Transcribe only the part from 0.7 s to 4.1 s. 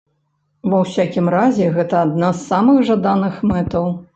Ва усякім разе, гэта адна з самых жаданых мэтаў.